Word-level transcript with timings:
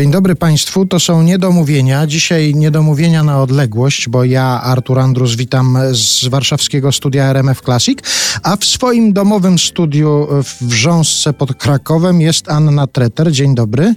Dzień 0.00 0.10
dobry 0.10 0.36
Państwu. 0.36 0.86
To 0.86 1.00
są 1.00 1.22
niedomówienia. 1.22 2.06
Dzisiaj 2.06 2.54
niedomówienia 2.54 3.24
na 3.24 3.42
odległość, 3.42 4.08
bo 4.08 4.24
ja, 4.24 4.60
Artur 4.62 4.98
Andrus, 4.98 5.34
witam 5.34 5.78
z 5.92 6.28
warszawskiego 6.28 6.92
studia 6.92 7.24
RMF 7.24 7.60
Classic, 7.60 7.98
a 8.42 8.56
w 8.56 8.64
swoim 8.64 9.12
domowym 9.12 9.58
studiu 9.58 10.28
w 10.44 10.64
Wrząsce 10.64 11.32
pod 11.32 11.54
Krakowem 11.54 12.20
jest 12.20 12.48
Anna 12.48 12.86
Treter. 12.86 13.32
Dzień 13.32 13.54
dobry. 13.54 13.94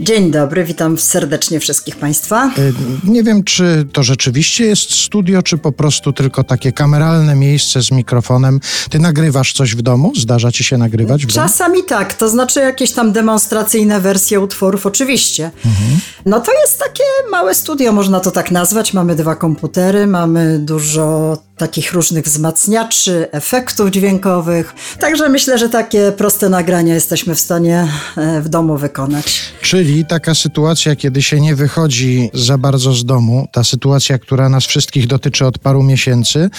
Dzień 0.00 0.30
dobry, 0.30 0.64
witam 0.64 0.98
serdecznie 0.98 1.60
wszystkich 1.60 1.96
Państwa. 1.96 2.50
Y, 2.58 2.72
nie 3.04 3.22
wiem, 3.22 3.44
czy 3.44 3.86
to 3.92 4.02
rzeczywiście 4.02 4.64
jest 4.64 4.90
studio, 4.90 5.42
czy 5.42 5.58
po 5.58 5.72
prostu 5.72 6.12
tylko 6.12 6.44
takie 6.44 6.72
kameralne 6.72 7.34
miejsce 7.34 7.82
z 7.82 7.90
mikrofonem. 7.90 8.60
Ty 8.90 8.98
nagrywasz 8.98 9.52
coś 9.52 9.74
w 9.74 9.82
domu? 9.82 10.12
Zdarza 10.16 10.52
ci 10.52 10.64
się 10.64 10.78
nagrywać 10.78 11.26
w 11.26 11.34
domu? 11.34 11.48
Czasami 11.48 11.84
tak, 11.84 12.14
to 12.14 12.28
znaczy 12.28 12.60
jakieś 12.60 12.92
tam 12.92 13.12
demonstracyjne 13.12 14.00
wersje 14.00 14.40
utworów, 14.40 14.86
oczywiście. 14.86 15.19
Mhm. 15.64 16.00
No 16.26 16.40
to 16.40 16.52
jest 16.60 16.78
takie 16.78 17.04
małe 17.30 17.54
studio, 17.54 17.92
można 17.92 18.20
to 18.20 18.30
tak 18.30 18.50
nazwać. 18.50 18.92
Mamy 18.94 19.14
dwa 19.14 19.36
komputery, 19.36 20.06
mamy 20.06 20.58
dużo 20.58 21.38
takich 21.60 21.92
różnych 21.92 22.24
wzmacniaczy, 22.24 23.28
efektów 23.32 23.90
dźwiękowych. 23.90 24.74
Także 24.98 25.28
myślę, 25.28 25.58
że 25.58 25.68
takie 25.68 26.12
proste 26.12 26.48
nagrania 26.48 26.94
jesteśmy 26.94 27.34
w 27.34 27.40
stanie 27.40 27.88
e, 28.16 28.40
w 28.40 28.48
domu 28.48 28.76
wykonać. 28.76 29.40
Czyli 29.60 30.04
taka 30.04 30.34
sytuacja, 30.34 30.96
kiedy 30.96 31.22
się 31.22 31.40
nie 31.40 31.54
wychodzi 31.54 32.30
za 32.34 32.58
bardzo 32.58 32.92
z 32.92 33.04
domu, 33.04 33.48
ta 33.52 33.64
sytuacja, 33.64 34.18
która 34.18 34.48
nas 34.48 34.64
wszystkich 34.64 35.06
dotyczy 35.06 35.46
od 35.46 35.58
paru 35.58 35.82
miesięcy, 35.82 36.50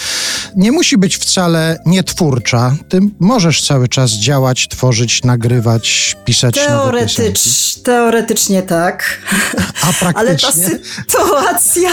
nie 0.56 0.72
musi 0.72 0.98
być 0.98 1.16
wcale 1.16 1.78
nietwórcza. 1.86 2.76
Ty 2.88 3.00
możesz 3.20 3.66
cały 3.66 3.88
czas 3.88 4.10
działać, 4.10 4.68
tworzyć, 4.68 5.24
nagrywać, 5.24 6.16
pisać 6.24 6.54
Teoretycz, 6.54 7.74
Teoretycznie 7.84 8.62
tak. 8.62 9.18
A 9.82 9.92
praktycznie? 10.00 10.14
Ale 10.14 10.38
ta 10.38 10.52
sytuacja 10.52 11.90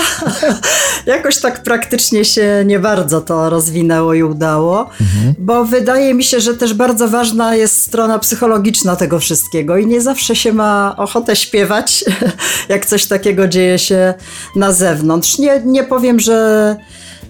jakoś 1.05 1.37
tak 1.37 1.63
praktycznie 1.63 2.25
się 2.25 2.63
nie 2.65 2.79
bardzo 2.79 2.99
bardzo 2.99 3.21
to 3.21 3.49
rozwinęło 3.49 4.13
i 4.13 4.23
udało, 4.23 4.89
mhm. 5.01 5.33
bo 5.37 5.65
wydaje 5.65 6.13
mi 6.13 6.23
się, 6.23 6.39
że 6.39 6.53
też 6.53 6.73
bardzo 6.73 7.07
ważna 7.07 7.55
jest 7.55 7.81
strona 7.81 8.19
psychologiczna 8.19 8.95
tego 8.95 9.19
wszystkiego 9.19 9.77
i 9.77 9.87
nie 9.87 10.01
zawsze 10.01 10.35
się 10.35 10.53
ma 10.53 10.95
ochotę 10.97 11.35
śpiewać, 11.35 12.05
jak 12.69 12.85
coś 12.85 13.05
takiego 13.05 13.47
dzieje 13.47 13.79
się 13.79 14.13
na 14.55 14.71
zewnątrz. 14.71 15.37
Nie, 15.37 15.61
nie 15.65 15.83
powiem, 15.83 16.19
że 16.19 16.75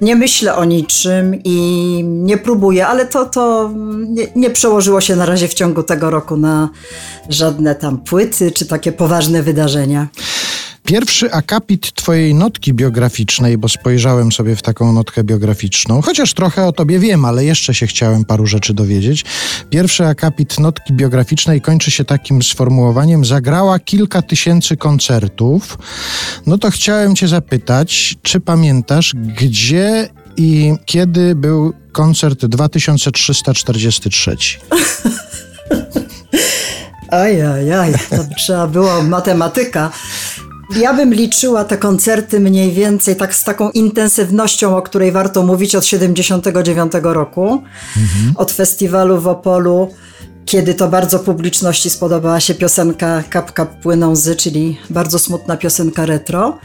nie 0.01 0.15
myślę 0.15 0.55
o 0.55 0.65
niczym 0.65 1.35
i 1.43 1.59
nie 2.03 2.37
próbuję, 2.37 2.87
ale 2.87 3.05
to, 3.05 3.25
to 3.25 3.71
nie, 4.07 4.27
nie, 4.35 4.49
przełożyło 4.49 5.01
się 5.01 5.15
na 5.15 5.25
razie 5.25 5.47
w 5.47 5.53
ciągu 5.53 5.83
tego 5.83 6.09
roku 6.09 6.37
na 6.37 6.69
żadne 7.29 7.75
tam 7.75 7.97
płyty 7.97 8.51
czy 8.51 8.65
takie 8.65 8.91
poważne 8.91 9.43
wydarzenia. 9.43 10.07
Pierwszy 10.89 11.31
akapit 11.31 11.93
twojej 11.93 12.33
notki 12.33 12.73
biograficznej, 12.73 13.57
bo 13.57 13.69
spojrzałem 13.69 14.31
sobie 14.31 14.55
w 14.55 14.61
taką 14.61 14.93
notkę 14.93 15.23
biograficzną, 15.23 16.01
chociaż 16.01 16.33
trochę 16.33 16.65
o 16.65 16.71
tobie 16.71 16.99
wiem, 16.99 17.25
ale 17.25 17.45
jeszcze 17.45 17.73
się 17.73 17.87
chciałem 17.87 18.25
paru 18.25 18.45
rzeczy 18.47 18.73
dowiedzieć. 18.73 19.25
Pierwszy 19.69 20.05
akapit 20.05 20.59
notki 20.59 20.93
biograficznej 20.93 21.61
kończy 21.61 21.91
się 21.91 22.05
takim 22.05 22.43
sformułowaniem: 22.43 23.25
zagrała 23.25 23.79
kilka 23.79 24.21
tysięcy 24.21 24.77
koncertów. 24.77 25.77
No 26.45 26.57
to 26.57 26.71
chciałem 26.71 27.15
cię 27.15 27.27
zapytać, 27.27 28.15
czy 28.21 28.39
pamiętasz, 28.39 29.15
gdzie 29.15 30.09
i 30.37 30.73
kiedy 30.85 31.35
był 31.35 31.73
koncert 31.91 32.45
2343? 32.45 34.37
Ajajaj, 37.11 37.93
to 38.09 38.17
trzeba 38.37 38.67
było 38.67 39.03
matematyka. 39.03 39.91
Ja 40.75 40.93
bym 40.93 41.13
liczyła 41.13 41.63
te 41.63 41.77
koncerty 41.77 42.39
mniej 42.39 42.71
więcej 42.71 43.15
tak 43.15 43.35
z 43.35 43.43
taką 43.43 43.69
intensywnością, 43.69 44.77
o 44.77 44.81
której 44.81 45.11
warto 45.11 45.43
mówić 45.43 45.75
od 45.75 45.85
79 45.85 46.91
roku, 47.03 47.63
mhm. 47.97 48.33
od 48.35 48.51
festiwalu 48.51 49.21
w 49.21 49.27
Opolu 49.27 49.89
kiedy 50.49 50.73
to 50.73 50.87
bardzo 50.87 51.19
publiczności 51.19 51.89
spodobała 51.89 52.39
się 52.39 52.55
piosenka 52.55 53.23
Kap 53.29 53.51
Kap 53.51 53.81
Płyną 53.81 54.15
Zy, 54.15 54.35
czyli 54.35 54.77
bardzo 54.89 55.19
smutna 55.19 55.57
piosenka 55.57 56.05
retro. 56.05 56.57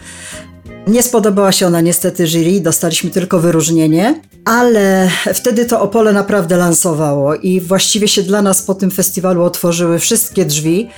Nie 0.87 1.03
spodobała 1.03 1.53
się 1.53 1.66
ona 1.66 1.81
niestety 1.81 2.26
jury, 2.26 2.60
dostaliśmy 2.60 3.10
tylko 3.10 3.41
wyróżnienie, 3.41 4.20
ale 4.44 5.10
wtedy 5.34 5.64
to 5.64 5.81
Opole 5.81 6.12
naprawdę 6.12 6.56
lansowało 6.56 7.34
i 7.34 7.60
właściwie 7.60 8.09
się 8.09 8.22
dla 8.22 8.43
nas 8.43 8.62
po 8.62 8.75
tym 8.75 8.91
festiwalu 8.91 9.43
otworzyły 9.43 9.98
wszystkie 9.98 10.44
drzwi. 10.44 10.88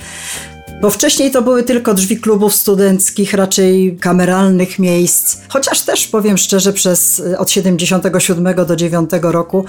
Bo 0.81 0.89
wcześniej 0.89 1.31
to 1.31 1.41
były 1.41 1.63
tylko 1.63 1.93
drzwi 1.93 2.17
klubów 2.17 2.55
studenckich, 2.55 3.33
raczej 3.33 3.97
kameralnych 4.01 4.79
miejsc. 4.79 5.37
Chociaż 5.49 5.81
też 5.81 6.07
powiem 6.07 6.37
szczerze, 6.37 6.73
przez 6.73 7.19
y, 7.19 7.37
od 7.37 7.51
77 7.51 8.65
do 8.67 8.75
9 8.75 9.09
roku 9.21 9.65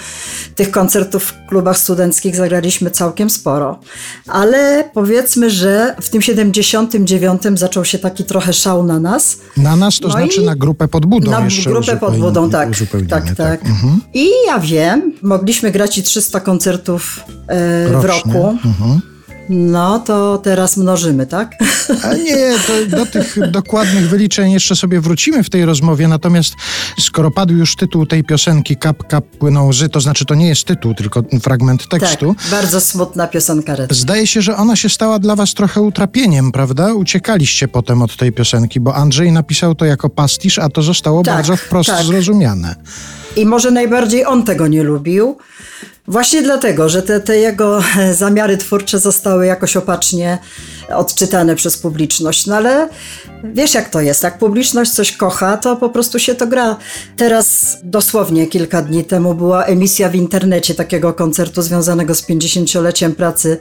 tych 0.55 0.71
koncertów 0.71 1.25
w 1.25 1.49
klubach 1.49 1.79
studenckich 1.79 2.37
zagraliśmy 2.37 2.91
całkiem 2.91 3.31
sporo. 3.31 3.79
Ale 4.27 4.91
powiedzmy, 4.95 5.51
że 5.51 5.95
w 6.01 6.09
tym 6.09 6.23
79 6.23 7.43
zaczął 7.55 7.85
się 7.85 7.99
taki 7.99 8.25
trochę 8.25 8.53
szał 8.53 8.85
na 8.85 9.01
nas. 9.01 9.39
Na 9.57 9.77
nas 9.77 9.99
to 9.99 10.09
no 10.09 10.15
znaczy 10.15 10.43
na 10.43 10.57
grupę 10.57 10.89
pod 10.89 11.07
budą. 11.07 11.31
Na 11.31 11.47
grupę 11.67 11.97
pod 11.97 12.19
budą, 12.19 12.51
tak. 12.51 12.69
Tak, 13.09 13.25
tak. 13.25 13.37
tak. 13.37 13.61
Mhm. 13.67 14.01
I 14.15 14.29
ja 14.47 14.59
wiem, 14.59 15.13
mogliśmy 15.23 15.71
grać 15.71 15.99
i 15.99 16.03
300 16.03 16.41
koncertów 16.41 17.21
e, 17.47 17.89
w 17.89 18.05
roku. 18.05 18.59
Mhm. 18.65 19.01
No 19.49 19.99
to 19.99 20.39
teraz 20.39 20.77
mnożymy, 20.77 21.27
tak? 21.27 21.55
A 22.05 22.15
nie, 22.15 22.55
do 22.89 23.07
tych 23.07 23.51
dokładnych 23.51 24.09
wyliczeń 24.09 24.53
jeszcze 24.53 24.77
sobie 24.77 25.01
wrócimy 25.01 25.43
w 25.43 25.51
tej 25.51 25.65
rozmowie, 25.65 26.09
natomiast 26.09 26.55
skoro 27.01 27.31
padł 27.31 27.55
już 27.55 27.77
tytuł 27.77 28.07
tej 28.07 28.25
piosenki 28.25 28.77
Kap, 28.77 29.07
kap 29.07 29.27
płyną 29.27 29.69
łzy, 29.69 29.89
to 29.89 30.01
znaczy 30.01 30.25
to 30.25 30.35
nie 30.35 30.49
jest 30.49 30.65
tytuł, 30.65 30.95
tylko 30.95 31.23
fragment 31.43 31.89
tekstu. 31.89 32.35
Tak, 32.35 32.51
bardzo 32.51 32.81
smutna 32.81 33.27
piosenka. 33.27 33.77
Red. 33.77 33.93
Zdaje 33.93 34.27
się, 34.27 34.43
że 34.43 34.57
ona 34.57 34.77
się 34.77 34.89
stała 34.89 35.19
dla 35.19 35.37
was 35.37 35.55
trochę 35.55 35.81
utrapieniem, 35.81 36.53
prawda? 36.53 36.95
Uciekaliście 36.95 37.69
potem 37.69 38.03
od 38.03 38.17
tej 38.17 38.33
piosenki, 38.33 38.81
bo 38.81 38.95
Andrzej 38.95 39.33
napisał 39.33 39.75
to 39.75 39.85
jako 39.85 40.09
pastisz, 40.09 40.59
a 40.59 40.69
to 40.69 40.83
zostało 40.83 41.23
tak, 41.23 41.35
bardzo 41.35 41.57
wprost 41.57 41.91
tak. 41.91 42.07
zrozumiane. 42.07 42.75
I 43.37 43.47
może 43.47 43.71
najbardziej 43.71 44.27
on 44.27 44.45
tego 44.45 44.67
nie 44.67 44.83
lubił. 44.83 45.37
Właśnie 46.09 46.43
dlatego, 46.43 46.89
że 46.89 47.03
te, 47.03 47.21
te 47.21 47.39
jego 47.39 47.83
zamiary 48.13 48.57
twórcze 48.57 48.99
zostały 48.99 49.47
jakoś 49.47 49.77
opacznie 49.77 50.39
odczytane 50.95 51.57
przez 51.57 51.79
publiczność. 51.79 52.47
No 52.47 52.57
ale 52.57 52.89
wiesz 53.45 53.75
jak 53.75 53.89
to 53.89 54.01
jest, 54.01 54.23
jak 54.23 54.39
publiczność 54.39 54.91
coś 54.91 55.13
kocha, 55.13 55.57
to 55.57 55.77
po 55.77 55.91
prostu 55.91 56.19
się 56.19 56.35
to 56.35 56.47
gra. 56.47 56.77
Teraz 57.17 57.77
dosłownie 57.83 58.47
kilka 58.47 58.83
dni 58.83 59.05
temu 59.05 59.35
była 59.35 59.65
emisja 59.65 60.09
w 60.09 60.15
internecie 60.15 60.75
takiego 60.75 61.13
koncertu 61.13 61.63
związanego 61.63 62.15
z 62.15 62.29
50-leciem 62.29 63.15
pracy 63.15 63.59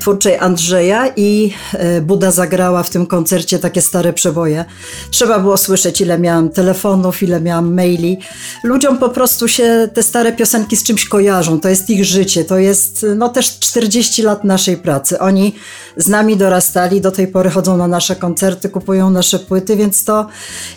twórczej 0.00 0.38
Andrzeja 0.38 1.08
i 1.16 1.52
e, 1.72 2.00
Buda 2.00 2.30
zagrała 2.30 2.82
w 2.82 2.90
tym 2.90 3.06
koncercie 3.06 3.58
takie 3.58 3.82
stare 3.82 4.12
przeboje. 4.12 4.64
Trzeba 5.10 5.38
było 5.38 5.56
słyszeć, 5.56 6.00
ile 6.00 6.18
miałam 6.18 6.50
telefonów, 6.50 7.22
ile 7.22 7.40
miałam 7.40 7.74
maili. 7.74 8.18
Ludziom 8.64 8.98
po 8.98 9.08
prostu 9.08 9.48
się 9.48 9.88
te 9.94 10.02
stare 10.02 10.32
piosenki 10.32 10.76
z 10.76 10.82
czymś 10.82 11.04
kojarzą. 11.08 11.60
To 11.60 11.68
jest 11.68 11.85
ich 11.90 12.04
życie, 12.04 12.44
to 12.44 12.58
jest 12.58 13.06
no 13.16 13.28
też 13.28 13.58
40 13.58 14.22
lat 14.22 14.44
naszej 14.44 14.76
pracy. 14.76 15.18
Oni 15.18 15.54
z 15.96 16.08
nami 16.08 16.36
dorastali, 16.36 17.00
do 17.00 17.10
tej 17.10 17.28
pory 17.28 17.50
chodzą 17.50 17.76
na 17.76 17.88
nasze 17.88 18.16
koncerty, 18.16 18.68
kupują 18.68 19.10
nasze 19.10 19.38
płyty, 19.38 19.76
więc 19.76 20.04
to 20.04 20.28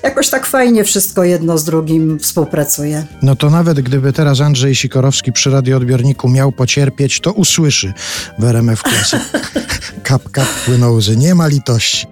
jakoś 0.04 0.30
tak 0.30 0.46
fajnie 0.46 0.84
wszystko 0.84 1.24
jedno 1.24 1.58
z 1.58 1.64
drugim 1.64 2.20
współpracuje. 2.20 3.06
No 3.22 3.36
to 3.36 3.50
nawet 3.50 3.82
gdyby 3.82 4.14
teraz 4.14 4.42
Andrzej 4.42 4.76
Sikorowski 4.76 5.32
przy 5.32 5.50
radioodbiorniku 5.50 6.30
miał 6.30 6.52
pocierpieć, 6.52 7.20
to 7.20 7.32
usłyszy 7.32 7.94
w 8.40 8.44
RMF 8.44 8.84
Classic. 8.84 9.20
kap, 10.04 10.32
kap 10.32 10.48
płyną 10.66 10.92
łzy, 10.92 11.18
nie 11.18 11.36
ma 11.36 11.48
litości. 11.48 12.08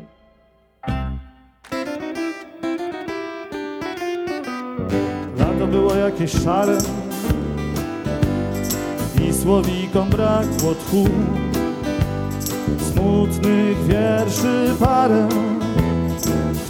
Lato 5.40 5.68
było 5.68 5.96
jakieś 5.96 6.32
szare 6.32 6.78
i 9.30 9.34
słowikom 9.34 10.10
brakło 10.10 10.76
tchu 10.76 11.06
smutnych 12.92 13.88
wierszy 13.88 14.76
parę 14.80 15.28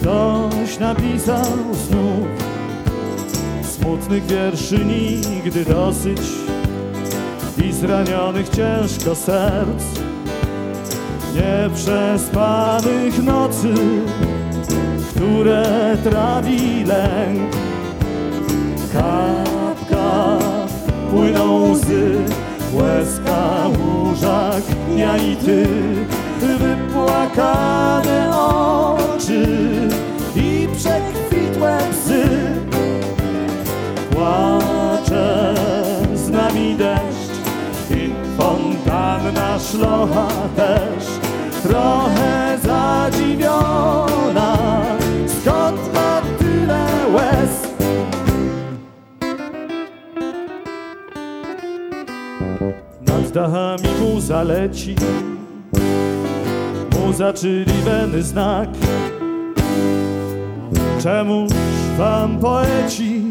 Ktoś 0.00 0.78
napisał 0.78 1.44
znów. 1.88 2.28
Smutnych 3.62 4.26
wierszy 4.26 4.84
nigdy 4.84 5.64
dosyć 5.64 6.20
I 7.64 7.72
zranionych 7.72 8.48
ciężko 8.48 9.14
serc. 9.14 9.84
Nieprzespanych 11.34 13.22
nocy 13.22 13.74
Które 15.10 15.96
trawi 16.04 16.84
lęk. 16.84 17.56
Kap, 18.92 19.88
kap, 19.90 20.72
płyną 21.10 21.70
łzy 21.70 22.47
łezka, 22.74 23.64
łóżak, 23.78 24.62
ja 24.96 25.16
i 25.16 25.36
ty, 25.36 25.66
wypłakane 26.40 28.36
oczy 28.36 29.46
i 30.36 30.68
przekwitłe 30.76 31.78
psy. 31.90 32.22
Płacze 34.10 35.54
z 36.14 36.30
nami 36.30 36.74
deszcz 36.74 37.32
i 37.90 38.12
fontanna 38.36 39.58
szlocha 39.58 40.28
też, 40.56 41.04
trochę 41.62 42.58
zadziwiona. 42.64 44.07
Nad 53.38 53.50
dachami 53.50 53.88
muza 54.00 54.42
leci 54.42 54.94
Muza, 56.92 57.32
czyli 57.32 57.72
weny 57.84 58.22
znak. 58.22 58.68
Czemuż 61.02 61.50
wam 61.98 62.38
poeci? 62.38 63.22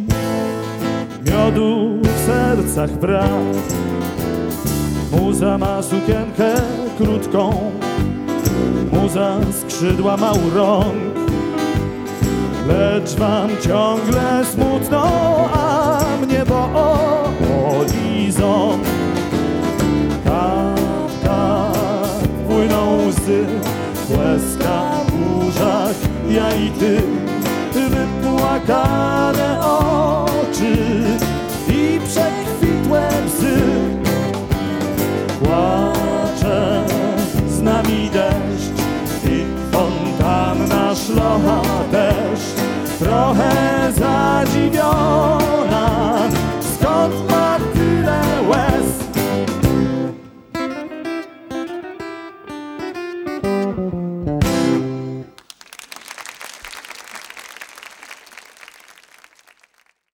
Miodu 1.26 1.98
w 2.04 2.26
sercach 2.26 2.92
brak. 2.92 3.56
Muza 5.12 5.58
ma 5.58 5.82
sukienkę 5.82 6.54
krótką. 6.98 7.72
Muza 8.92 9.38
skrzydła 9.52 10.18
ma 10.18 10.32
u 10.32 10.50
rąk. 10.56 11.18
Lecz 12.68 13.16
wam 13.16 13.50
ciągle 13.62 14.46
smutno, 14.46 15.04
a 15.54 16.00
mnie 16.22 16.44
boli 16.46 18.32
ząb 18.32 18.88
Kap, 18.88 19.07
łzy. 23.08 23.46
Łezka 24.10 24.92
w 25.08 25.12
burzach, 25.12 25.96
ja 26.30 26.56
i 26.56 26.72
ty 26.72 27.02
Wypłakane 27.74 29.60
oczy 29.66 30.78
i 31.70 32.00
przekwitłe 32.08 33.10
psy 33.28 33.58